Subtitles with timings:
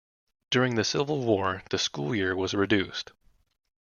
[0.49, 3.11] During the Civil War, the school year was reduced.